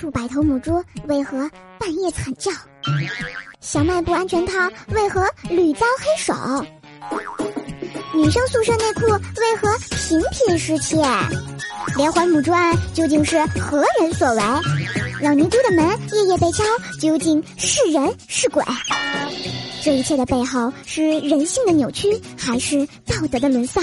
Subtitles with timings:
[0.00, 2.50] 数百头母猪为何半夜惨叫？
[3.60, 4.54] 小卖部安全套
[4.88, 6.64] 为何屡遭黑手？
[8.14, 10.96] 女生宿舍内裤为何频频失窃？
[11.98, 14.42] 连环母猪案究竟是何人所为？
[15.20, 16.64] 老尼姑的门夜夜被敲，
[16.98, 18.64] 究竟是人是鬼？
[19.82, 22.06] 这一切的背后是人性的扭曲，
[22.36, 23.82] 还是道德的沦丧？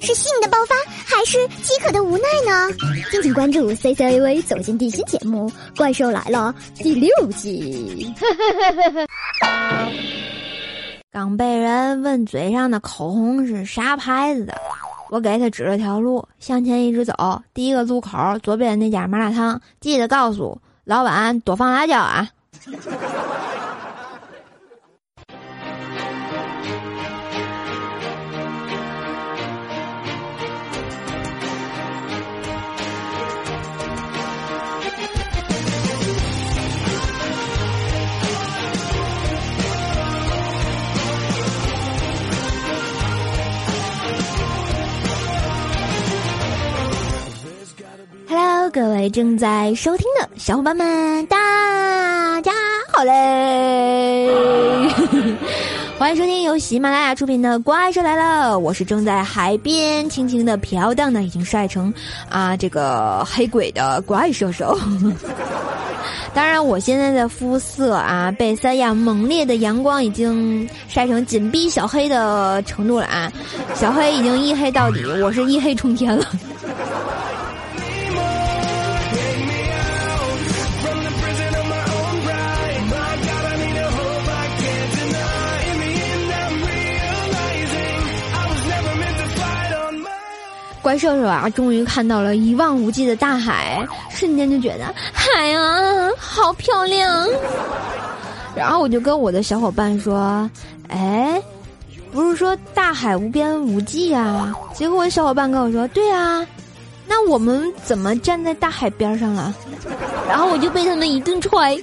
[0.00, 0.74] 是性的爆发，
[1.06, 2.68] 还是饥渴的无奈呢？
[3.10, 8.12] 敬请关注 C C A V 走进地心节目《怪兽来了》第六集。
[11.10, 14.54] 刚被人问嘴上的口红是啥牌子的，
[15.08, 22.28] 我给他指了条路，向前一直走，第一个路口左边那家麻辣烫，记得告诉老板多放辣椒啊。
[48.80, 52.52] 各位正在收听的小伙伴们，大家
[52.92, 54.30] 好嘞！
[55.98, 61.92] 欢迎收听由喜马拉雅出品的《怪兽来了》，我是正在海边轻轻的飘荡的，已经晒成
[62.28, 64.78] 啊这个黑鬼的怪兽兽。
[66.32, 73.32] 当然，我现在的肤色啊，被三亚猛烈的阳光已经晒成紧逼小黑的程度了啊！
[73.74, 76.24] 小黑已经一黑到底，我是一黑冲天了。
[90.88, 97.28] 怪兽兽啊，终于看到了一望无际的大海，瞬间就觉得海啊好漂亮。
[98.56, 100.48] 然后我就跟我的小伙伴说
[100.88, 101.38] ：“哎，
[102.10, 106.46] 不是说大海无边无际呀？”结果我小伙伴跟我说：“对啊，
[107.06, 109.54] 那我们怎么站在大海边上了？”
[110.26, 111.76] 然后我就被他们一顿踹。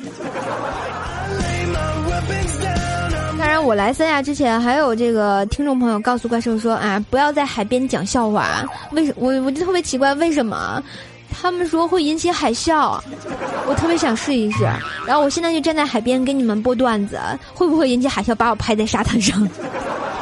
[3.59, 8.63] 我来三亚之前，还有这个听众朋友告诉怪兽说啊，不要在海边讲笑话。
[8.91, 10.81] 为什我我就特别奇怪，为什么？
[11.37, 12.99] 他们说会引起海啸，
[13.67, 14.63] 我特别想试一试。
[15.05, 17.19] 然后我现在就站在海边给你们播段子，
[17.53, 19.47] 会不会引起海啸把我拍在沙滩上？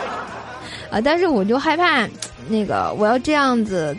[0.89, 1.00] 啊！
[1.01, 2.07] 但是我就害怕，
[2.47, 3.95] 那个我要这样子。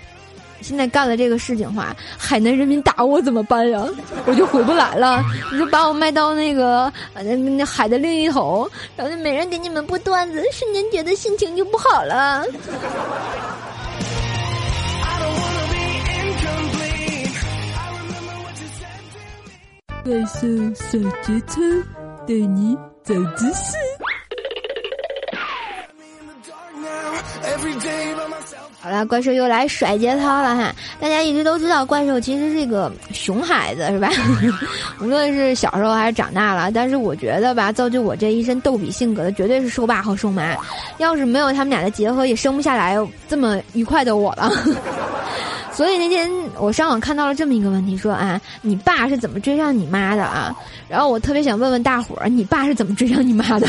[0.64, 3.86] 现在干了这个事情的话，海南人民打我怎么办呀？
[4.24, 5.22] 我就回不来了。
[5.52, 12.42] 你就把我卖到那个那那海的另一头，然后就没人给你们播段子，瞬间觉得心情就不好了。
[20.02, 21.60] 怪兽小节操，
[22.26, 23.76] 带你长知识。
[28.84, 30.70] 好了，怪兽又来甩节操了哈！
[31.00, 34.10] 大家一直都知道，怪兽其实是一个熊孩子，是吧？
[35.00, 40.54] 无论是小时候还是长大了，但是我觉得吧，造就我这一身逗比性格的，绝对是兽爸和兽妈。
[40.98, 42.94] 要是没有他们俩的结合，也生不下来
[43.26, 44.52] 这么愉快的我了。
[45.72, 50.54] 所以那天我上网看到了这么一个问题，说啊，你爸是怎么追上你妈的啊？
[50.90, 53.66] 然后我特别想问问大伙儿，你爸是怎么追上你妈的？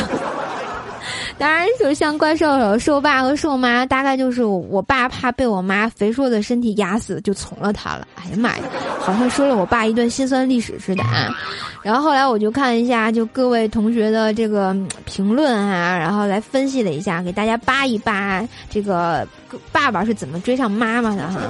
[1.38, 8.08] 当然，就像怪兽兽、兽爸和兽妈，大概就是我爸怕被我妈肥硕的身体压死，就从了他了。
[8.16, 8.64] 哎呀妈呀，
[9.00, 11.36] 好像说了我爸一段心酸历史似的啊！
[11.84, 14.74] 然后后来我就看一下，就各位同学的这个
[15.06, 19.28] 评论啊，然后来分析了一下，给大家扒一扒这个
[19.74, 21.42] 爸爸是怎么追上妈妈的哈。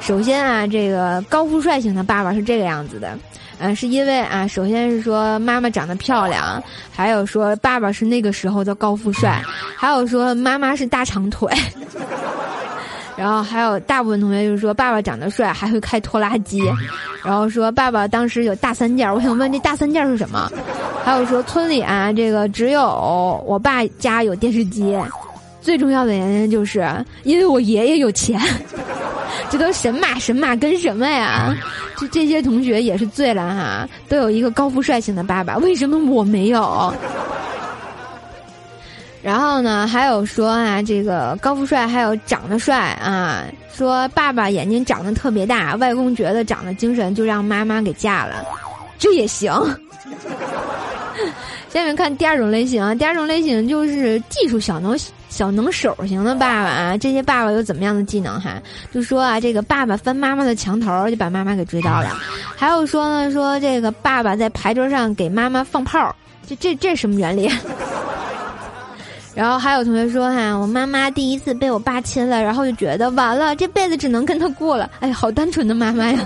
[0.00, 3.18] 首先啊，这个高富帅型的爸爸是这个样子的。
[3.60, 6.62] 嗯，是因为啊，首先是说妈妈长得漂亮，
[6.94, 9.42] 还有说爸爸是那个时候的高富帅，
[9.76, 11.50] 还有说妈妈是大长腿，
[13.16, 16.62] 然后还有大部分同学就是说爸爸长得帅，还会开拖拉机，
[17.24, 20.50] 然后说爸爸当时有大三件，我想问这大三件是什么？
[21.04, 24.96] 还有说村里啊，这个只有我爸家有电视机，
[25.60, 26.86] 最重要的原因就是
[27.24, 28.40] 因为我爷爷有钱。
[29.50, 31.54] 这都神马神马跟什么呀？
[31.96, 36.92] 这这些同学也是醉了哈，都有一个高富帅型的爸爸，为什么我没有？
[39.22, 43.42] 然后呢，还有说啊，这个高富帅还有长得帅啊，
[43.74, 48.44] 说爸爸眼睛长得特别大，外公觉得长得精神，就让妈妈给嫁了，
[48.98, 49.52] 这也行。
[51.70, 54.96] 下面看第二种类型啊，第二种类型就是技术小能
[55.28, 56.96] 小能手型的爸爸啊。
[56.96, 58.54] 这些爸爸有怎么样的技能哈？
[58.92, 62.16] 就说啊，这个爸爸翻妈妈的墙头就把妈妈给追到了。
[62.56, 66.14] 还有说呢，说这个爸爸在牌桌上给妈妈放炮，
[66.46, 67.50] 这这这什么原理？
[69.34, 74.90] 然后还有同学说哈，我妈妈第一次被我爸亲了，然后就觉得完了，这辈子只能跟他过了。
[75.00, 76.18] 哎，好单纯的妈妈呀！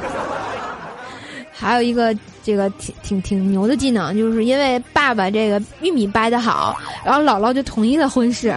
[1.62, 2.12] 还有一个
[2.42, 8.52] 这个挺挺挺牛的技能，就是因为爸爸这个玉米掰的好，然后姥姥就同意了婚事，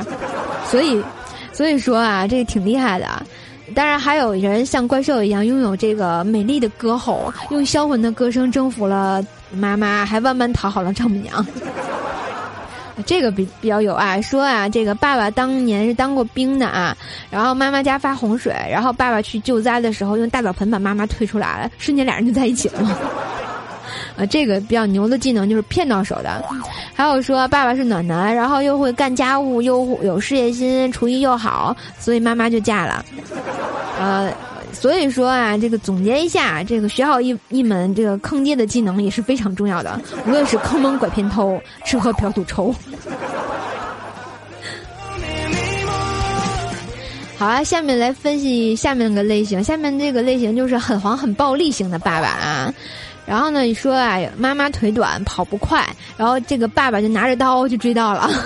[0.72, 1.00] 所以
[1.54, 3.08] 所以说啊，这个挺厉害的。
[3.76, 11.46] 当然还有人像怪兽一样拥有这个美丽的歌喉，用销魂的歌声征服了妈妈，还万般讨好了丈母娘。
[13.06, 16.96] 这个比比较有爱，说啊，这个爸爸当年是当过兵的啊，
[17.30, 22.80] 然后妈妈家发洪水，然后爸爸去救灾的时候用大澡盆把妈妈推出来了， 瞬间俩人就在一起了。
[24.18, 26.44] 啊，这个比较牛的技能就是骗到手的。
[26.94, 33.04] 还有说爸爸是暖男，然后又会干家务，又有事业心，厨艺又好，所以妈妈就嫁了。
[34.00, 34.32] 呃。
[34.80, 40.00] 所以说啊，这个总结一下，这个学好一一门这个坑爹的技能也是非常重要的。
[40.28, 42.74] 无论是坑蒙拐骗偷，吃喝嫖赌抽。
[47.38, 49.64] 好啊，下面来分析下面个类型。
[49.64, 52.74] 下面这个类型就是很黄很暴力型的爸爸啊。
[53.26, 55.84] 然后呢，你说啊，妈妈腿短跑不快，
[56.16, 58.30] 然后这个爸爸就拿着刀就追到了。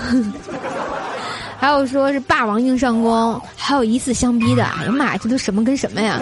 [1.60, 3.38] 还有说是霸王硬上弓，
[3.70, 6.20] 还有一次相逼的，哎呀妈呀，这都什么跟什么呀？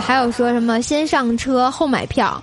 [0.00, 2.40] 还有说什么先上车后买票，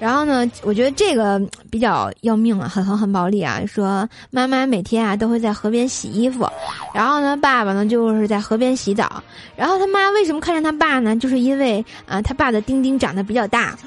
[0.00, 1.40] 然后呢，我觉得这个
[1.70, 3.60] 比较要命啊，很很很暴力啊。
[3.64, 6.50] 说妈妈每天啊都会在河边洗衣服，
[6.92, 9.22] 然后呢，爸爸呢就是在河边洗澡，
[9.54, 11.14] 然后他妈为什么看上他爸呢？
[11.14, 13.78] 就是因为啊，他爸的丁丁长得比较大。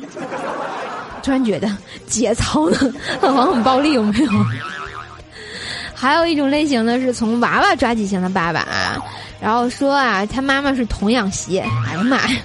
[1.21, 1.69] 突然觉得
[2.07, 2.77] 节操呢，
[3.19, 4.31] 很黄很暴力，有没有？
[5.99, 8.95] 还有一种类型呢，是从娃娃抓起型的爸爸啊，
[9.41, 12.37] 然后说啊，他妈妈是童养媳，哎呀妈呀！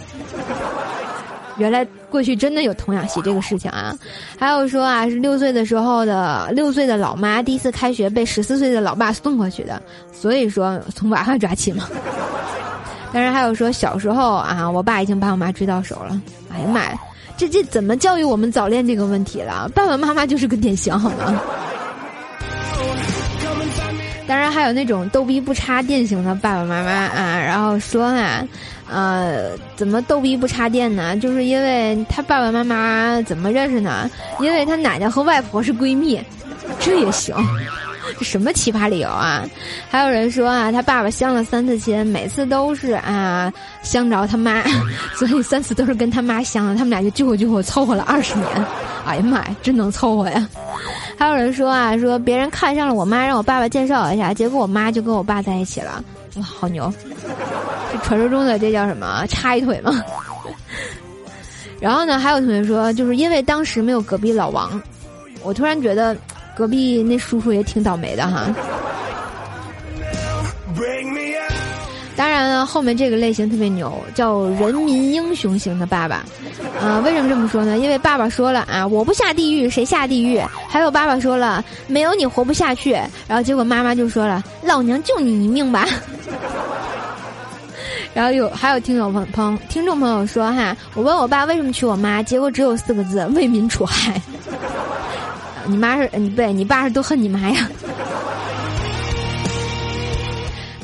[1.56, 3.97] 原来过去真的有童养媳这个事情啊。
[4.37, 9.81] 还有说啊，是六岁的时候的六岁的老妈第一次开学被十四岁的老爸送过去的，
[10.12, 11.89] 所以说从娃娃抓起嘛。
[13.12, 16.21] 当然还有说小时候啊，我爸已经把我妈追到手了，
[16.53, 16.99] 哎呀妈呀，
[17.37, 19.71] 这这怎么教育我们早恋这个问题了？
[19.73, 21.41] 爸爸妈妈就是个典型，好吗？
[24.26, 28.43] 当然还有那种逗逼不插电型的爸爸妈妈啊，然后说啊，
[28.88, 31.17] 呃，怎么逗逼不插电呢？
[31.19, 34.11] 就是因为他爸爸妈妈怎么认识呢？
[34.41, 36.21] 因为他奶奶和外婆是闺蜜，
[36.81, 37.35] 这也行？
[38.19, 39.44] 这 什么奇葩理由啊？
[39.91, 44.62] 还有人说啊，他爸爸相了三次亲，每次都是啊相着他妈，
[45.17, 48.47] 所以三次都是跟他妈相的，他们俩就救活救活凑合了二十年。
[49.06, 50.49] 哎呀妈呀，真能凑合呀！
[51.16, 56.02] 还有人说啊，说别人看上了我妈，让我爸爸介绍一下，结果我妈就跟我爸在一起了，
[56.37, 56.93] 哇，好牛！
[57.93, 59.25] 这传说中的这叫什么？
[59.28, 60.05] 插一腿吗？
[61.81, 64.81] 然后呢，还有同学说，就是因为当时没有隔壁老王，
[65.43, 66.16] 我突然觉得
[66.56, 68.46] 隔壁那叔叔也挺倒霉的哈。
[72.16, 76.25] 当然了，后面这个类型特别牛，叫人民英雄型的爸爸。
[76.81, 77.76] 啊，为什么这么说呢？
[77.78, 80.40] 因为爸爸说了啊，我不下地狱谁下地狱？
[80.69, 82.93] 还有爸爸说了，没有你活不下去。
[83.26, 85.87] 然后结果妈妈就说了，老娘救你一命吧。
[88.14, 94.20] 然后有还有听友朋朋听众朋友说哈，我问我爸为什么娶我妈，结果只有四个字：为民除害。
[95.67, 97.69] 你妈是你对，你爸是多恨你妈呀。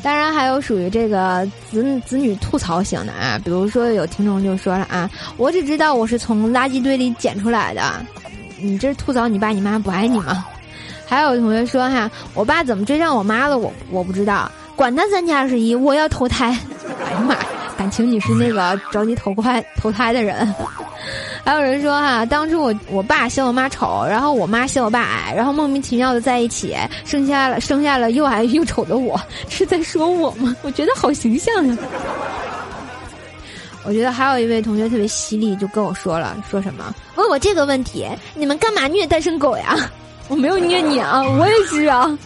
[0.03, 7.81] 当然还有属于这个子子女吐槽型的啊，比如说有听众就说了啊，我只知道我是从垃圾堆里捡出来的，
[8.59, 10.45] 你这是吐槽你爸你妈不爱你吗？
[11.05, 13.57] 还有同学说哈，我爸怎么追上我妈了？
[13.57, 16.57] 我我不知道，管他三七二十一，我要投胎。
[17.05, 17.35] 哎呀妈，
[17.77, 20.51] 感情你是那个着急投胎投胎的人。
[21.43, 29.19] 还有人说哈，当初我我爸嫌我妈丑，然后我妈嫌我爸矮，然后莫名其妙的在一起，生下了生下了又矮又丑的我，
[29.49, 30.55] 是在说我吗？
[30.61, 31.77] 我觉得好形象呀。
[33.83, 36.93] 我觉得还有一位同学特别犀利，就跟我说了，说什么？
[37.15, 39.75] 问我这个问题，你们干嘛虐单身狗呀？
[40.27, 42.17] 我没有虐你啊， 我也是啊。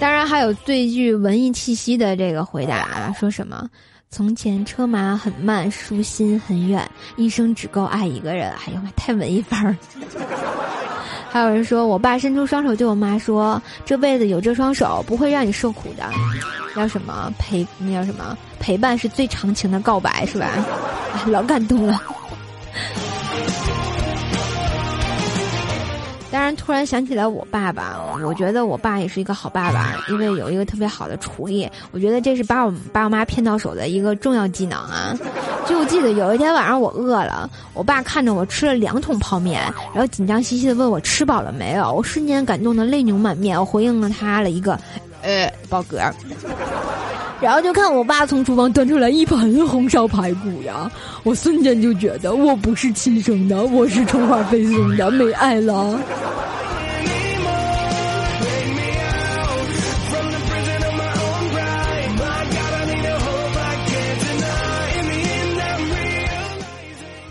[0.00, 3.68] 当然还有最具文艺气息的这个回答啊，说什么？
[4.08, 8.50] 从前车马很慢，书心很远，一生只够爱一个人。
[8.50, 9.76] 哎呀妈，太文艺范儿！
[11.28, 16.08] 还有人说我爸伸出双手对我妈说：“这辈子有这双手，不会让你受苦的。”
[16.74, 17.66] 叫什么陪？
[17.78, 20.48] 那叫什么陪伴是最长情的告白，是吧？
[21.26, 22.00] 老感动了。
[26.30, 31.68] 当然，突然想起来我爸爸，我觉得我爸也是一个好爸爸，因为有一个特别好的厨艺。
[31.92, 35.16] 我觉得这是把我爸我妈骗到手的一个重要技能啊！
[35.66, 39.62] 就记得有一天晚上我饿了，我爸看着我吃了两桶泡面，
[39.94, 41.92] 然后紧张兮兮的问我吃饱了没有。
[41.92, 44.78] 我瞬间感动的泪流满面，我回应了他了一个，
[45.22, 46.12] 呃，饱嗝。
[47.38, 50.90] 然后就看我爸从厨房端出来一盆红烧排骨呀，
[51.22, 55.98] 我瞬间就觉得我不是亲生的，我是充话费送的，没爱了。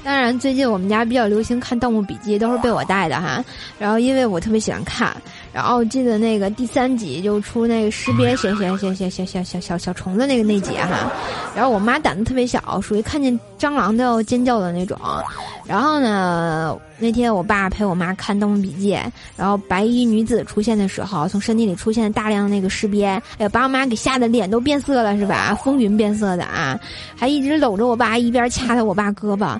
[0.03, 3.43] 当然，最近我们家比较流行看《盗墓笔记》，都是被我带的哈。
[3.79, 5.11] 然后，因为我特别喜欢看。
[5.55, 11.09] 然后记得那个第三集就出那个尸鳖小小小小小小小小小虫子那个那集哈，
[11.55, 14.99] 然后我妈胆子特别小，属于看见蟑螂都要尖叫的那种。
[15.65, 18.93] 然后呢，那天我爸陪我妈看《盗墓笔记》，
[19.37, 25.57] 然后白衣女子出现的时候，从身体里出现大量那个尸鳖，哎呀，把我妈给吓得脸都变色了是吧？
[25.63, 26.77] 风云变色的啊，
[27.15, 29.57] 还一直搂着我爸，一边掐着我爸胳膊。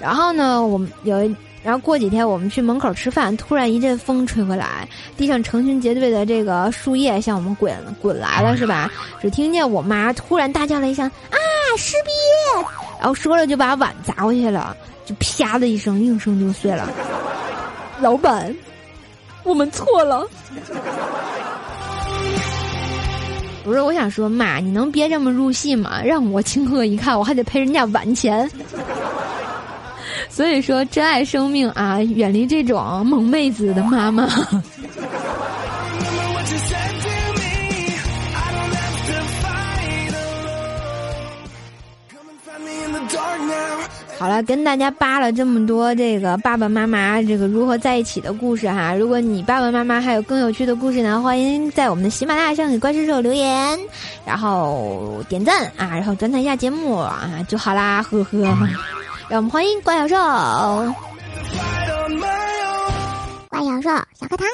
[0.00, 1.36] 然后呢，我们有一。
[1.64, 8.90] 然后过几天我们去门口吃饭，突然一阵风吹过来，地上成群结队的这个树叶向我们滚滚来了，是吧？
[9.20, 11.38] 只听见我妈突然大叫了一声：“啊，
[11.78, 12.66] 尸鳖！”
[13.00, 16.86] 然后说了就把碗砸过去了，就啪的一声，应声就碎了。
[17.98, 18.54] 老板，
[19.42, 20.26] 我们错了。
[23.64, 26.02] 不是，我想说妈，你能别这么入戏吗？
[26.04, 27.18] 让我情何以堪？
[27.18, 28.50] 我还得赔人家碗钱。
[30.34, 34.26] 所以说，珍爱生命啊，远离这种萌妹子的妈妈。
[44.18, 48.92] 好了，跟大家扒了这么多这个爸爸妈妈这个如何在一起的故事哈。
[48.92, 53.78] 如果你爸爸妈妈还有更有趣的故事呢，欢迎在我们的喜马拉雅上给怪兽兽留言，
[54.26, 58.58] 然后点赞啊，然后转载一下节目啊就好啦，呵呵。
[59.30, 60.16] 让我们欢迎怪小兽，
[63.48, 63.88] 怪小兽
[64.20, 64.46] 小课堂。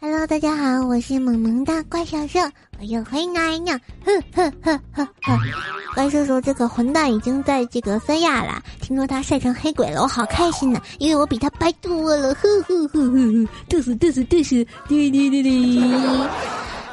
[0.00, 2.38] Hello，大家好，我是萌萌的怪小兽，
[2.86, 5.38] 又黑奶娘，哼哼哼哼哼。
[5.94, 15.80] 怪兽说这个混蛋已经在这个三亚了，听说他晒成黑鬼了，我好开心呢，因为我比他白多了，呵呵呵呵呵，嘚瑟嘚瑟嘚瑟，滴滴滴滴。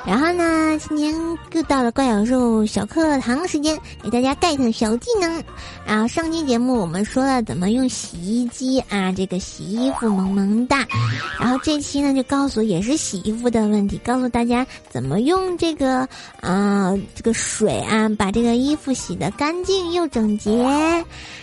[0.03, 1.13] 然后呢，今天
[1.53, 5.43] 又到了怪小兽小课堂时间，给大家 get 小技能。
[5.85, 10.87] 然后上期节目我们说了怎么用洗衣机啊，这个洗衣服萌萌哒。
[11.39, 16.07] 然后这期呢就告诉也是洗衣服的问题，告诉大家怎么用这个
[16.39, 20.51] 啊这个水啊把这个衣服洗得干净又整洁。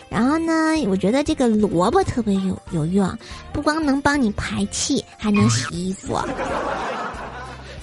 [0.09, 0.53] 然后呢，
[0.89, 3.09] 我觉得这个萝卜特别有有用，
[3.53, 6.19] 不光能帮你排气，还能洗衣服。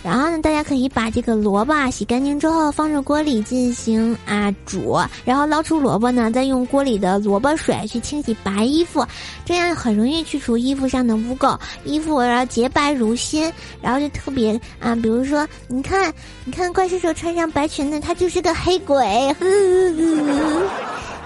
[0.06, 9.04] 然后呢，大家可以把这个萝卜洗干净之后放入锅里进行啊煮，然后捞出萝卜呢，再用锅里的萝卜水去清洗白衣服，
[9.46, 19.04] 这样很容易去除衣服上的污垢，衣服然后洁白如新，然后就特别啊，比如说你看，你看怪兽兽穿上白裙子，他就是个黑鬼。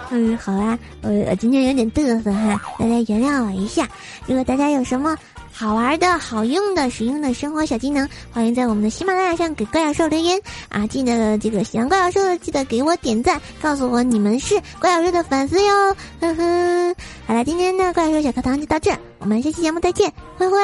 [0.09, 3.85] 嗯，好啦，我我今天有点嘚瑟哈，大家原谅我一下。
[4.25, 5.17] 如果大家有什么。
[5.59, 10.39] 好玩的、好用的、实用的生活小技能，欢迎在我们的喜马拉雅上给怪兽留言
[10.69, 10.87] 啊！
[10.87, 15.93] 记得这个喜欢怪小兽的，记得给我点赞，告诉我你们是怪小兽的粉丝哟！
[16.21, 16.95] 呵呵，
[17.27, 20.57] 好了，今天的怪兽小课堂就到这，我们下期节目再见，灰灰。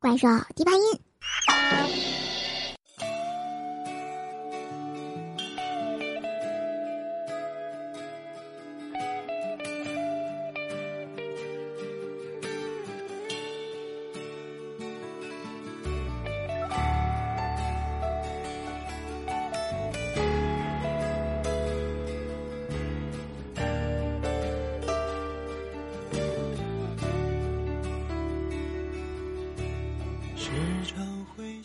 [0.00, 2.25] 怪兽低八音。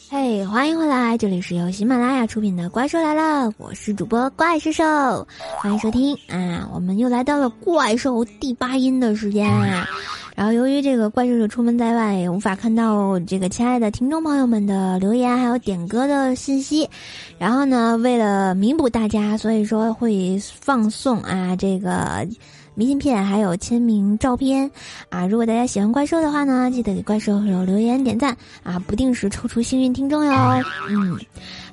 [0.10, 1.18] 嘿，欢迎回来！
[1.18, 5.28] 这里是由喜马拉雅出品的《怪兽来了》，我是主播怪兽兽，
[5.58, 6.70] 欢迎收听啊！
[6.74, 9.88] 我们又来到了怪兽第八音的时间啊！
[10.36, 16.90] 然后由于这个怪兽兽出门在外，也无法看到这个亲爱的听众朋友们的留言还有点歌的信息，
[17.38, 22.28] 然后呢，为了弥补大家，所以说会放送啊这个。
[22.74, 24.70] 明信片还有签名照片，
[25.10, 25.26] 啊！
[25.28, 28.80] 如果大家喜欢怪兽的话呢，记得给怪兽留言点赞啊！
[28.88, 30.64] 不定时抽出幸运听众哟。
[30.90, 31.20] 嗯，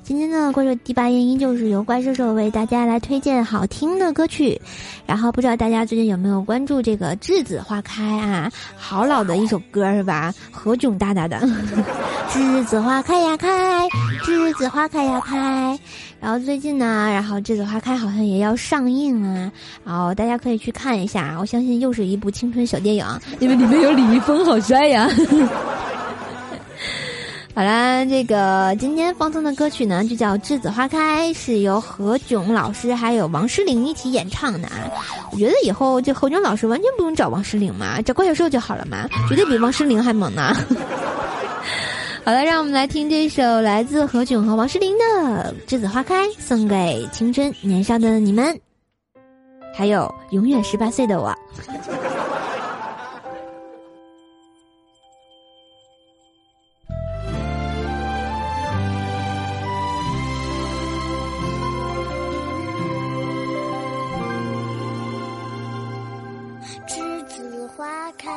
[0.03, 4.59] 今天的怪兽第八音依旧是由怪兽兽为大家来推荐好听的歌曲，
[5.05, 8.51] 然后不知道大家最近有没有关注这个栀子花开啊？
[8.75, 10.33] 好老的一首歌是吧？
[10.51, 11.39] 何炅大大的，
[12.29, 13.87] 栀子花开呀开，
[14.23, 15.79] 栀子花开呀开。
[16.21, 19.51] 然后最近呢，然后栀子花开好像也要上映啊，
[19.85, 21.37] 然后大家可以去看一下。
[21.39, 23.05] 我相信又是一部青春小电影，
[23.39, 25.09] 因为里面有李易峰，好帅呀。
[27.55, 34.75] 好啦，这个今天放送的歌曲呢，就叫《栀子花开》，是由何炅老师还有王诗龄一起演唱的啊。
[35.31, 40.55] 我觉得以后这何炅老师完全不用找王诗龄嘛，找怪小兽就好了嘛，绝对比王诗龄还猛呢。
[42.25, 48.55] 好了，让我们来听这首来自何炅和王诗龄的《栀子花开》，送给青春年少的你们，
[49.73, 51.35] 还有永远十八岁的我。
[66.87, 68.29] 栀子花开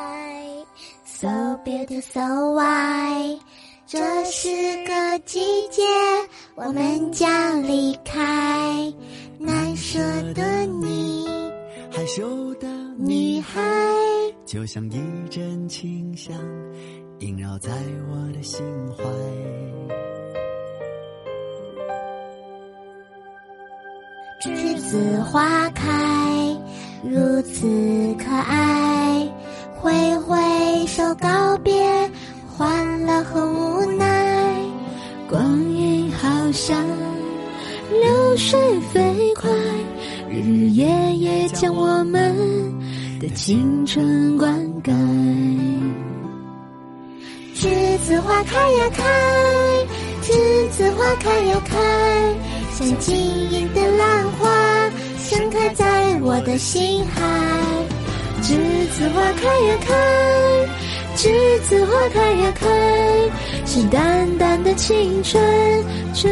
[1.04, 1.28] ，so
[1.62, 2.20] beautiful so
[2.54, 3.40] white。
[3.92, 4.48] 这是
[4.86, 5.82] 个季节，
[6.54, 8.90] 我们将离开
[9.38, 9.98] 难舍
[10.32, 11.26] 的你，
[11.90, 13.60] 害羞的女孩。
[14.46, 16.34] 就像一阵清香，
[17.18, 17.70] 萦绕在
[18.10, 18.64] 我的心
[18.96, 19.04] 怀。
[24.40, 26.56] 栀子花开，
[27.04, 29.30] 如此可爱，
[29.74, 32.10] 挥挥手告别。
[33.12, 34.56] 欢乐和无奈，
[35.28, 36.82] 光阴好像
[38.00, 38.58] 流水
[38.90, 39.50] 飞快，
[40.30, 42.34] 日日夜夜将我们
[43.20, 44.90] 的青春灌溉。
[47.54, 49.04] 栀子花开呀开，
[50.22, 51.78] 栀子花开呀开，
[52.70, 53.14] 像晶
[53.50, 57.20] 莹的浪花，盛开在我的心海。
[58.40, 58.56] 栀
[58.88, 59.92] 子花开呀开。
[61.22, 61.30] 栀
[61.60, 62.66] 子花开呀开，
[63.64, 65.40] 是淡淡的青春，
[66.12, 66.28] 纯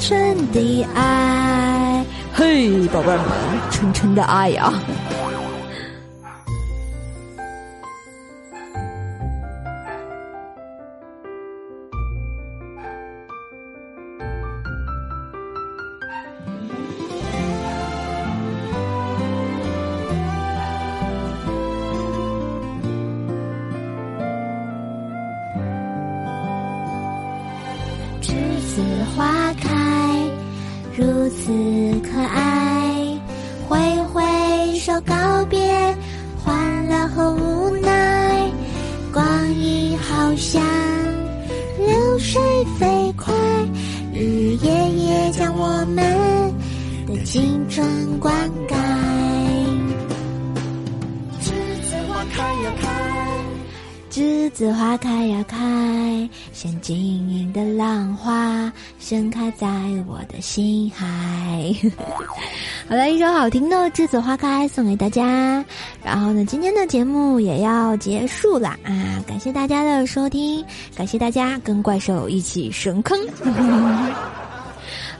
[0.00, 2.02] 纯的爱。
[2.32, 3.20] 嘿，宝贝们，
[3.70, 4.72] 纯纯的爱呀！
[29.14, 29.70] 花开，
[30.96, 31.52] 如此
[32.02, 33.18] 可爱，
[33.68, 33.78] 挥
[34.12, 34.22] 挥
[34.78, 35.14] 手告
[35.48, 35.55] 别
[54.16, 59.68] 栀子花开呀开，像晶莹的浪花，盛开在
[60.08, 61.06] 我的心海。
[62.88, 65.62] 好了，一首好听的《栀子花开》送给大家。
[66.02, 69.22] 然后呢，今天的节目也要结束了啊！
[69.28, 70.64] 感谢大家的收听，
[70.96, 73.20] 感谢大家跟怪兽一起神坑。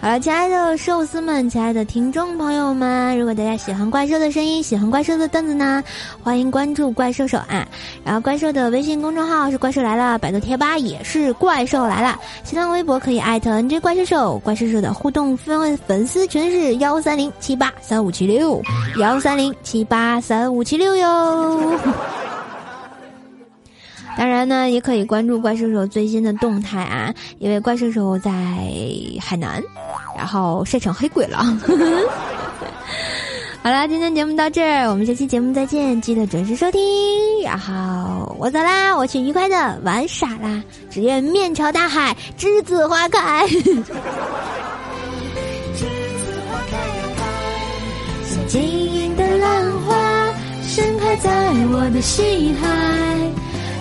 [0.06, 5.82] 好了，亲爱的寿司们，亲爱的听众朋友们，如果大家喜欢怪兽的声音，喜欢怪兽的段子呢，
[6.22, 7.66] 欢迎关注怪兽手啊！
[8.04, 18.62] 然后怪兽的微信公众号是怪兽来了，百度贴吧也是怪兽来了，新浪微博可以艾特 NJ 怪兽手，怪兽手的互动粉粉丝群是幺三零七八三五七六
[19.00, 21.80] 幺三零七八三五七六哟。
[24.16, 28.30] 当然呢，也可以关注怪兽手最新的动态啊，因为怪兽手在
[29.20, 29.62] 海南，
[30.16, 31.38] 然后晒成黑鬼了。
[33.62, 36.80] 好啦，今天节目到这儿，我们下期节目再见，记得准时收听。
[37.44, 43.46] 然后我走啦，我去愉快的玩耍啦，只愿面朝大海，栀子花开。
[43.48, 43.84] 栀子
[46.48, 47.24] 花开呀开，
[48.24, 52.66] 像晶莹的浪花，盛开在我的心海。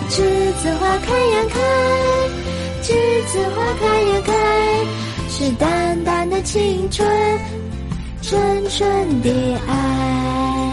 [0.10, 0.22] 栀
[0.62, 1.60] 子花开呀开，
[2.84, 2.94] 栀
[3.28, 4.34] 子花开呀开，
[5.30, 7.08] 是淡淡的青春，
[8.22, 9.30] 纯纯的
[9.68, 10.65] 爱。